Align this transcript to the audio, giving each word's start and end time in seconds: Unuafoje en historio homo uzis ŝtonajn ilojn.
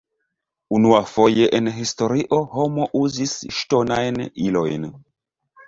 Unuafoje 0.77 1.49
en 1.57 1.69
historio 1.75 2.41
homo 2.55 2.89
uzis 3.03 3.37
ŝtonajn 3.61 4.21
ilojn. 4.49 4.93